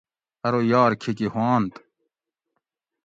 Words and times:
ارو 0.45 0.61
یار 0.71 0.91
کھیکی 1.01 1.27
ہوانت 1.33 1.73